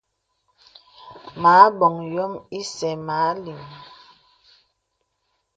Mə̀ 1.41 1.57
abɔ̀ŋ 1.65 1.95
yɔ̀m 2.13 2.33
ìsɛ̂ 2.59 2.91
mə 3.05 3.15
a 3.27 3.31
lìŋ. 3.43 3.61